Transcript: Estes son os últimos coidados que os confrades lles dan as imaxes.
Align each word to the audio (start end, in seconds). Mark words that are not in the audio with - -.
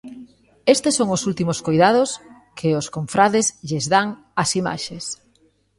Estes 0.75 0.93
son 0.99 1.09
os 1.15 1.21
últimos 1.29 1.57
coidados 1.67 2.09
que 2.57 2.69
os 2.79 2.87
confrades 2.95 3.45
lles 3.67 3.85
dan 3.93 4.07
as 4.43 4.49
imaxes. 4.61 5.03